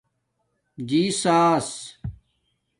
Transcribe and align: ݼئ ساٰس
ݼئ 0.87 1.03
ساٰس 1.21 1.69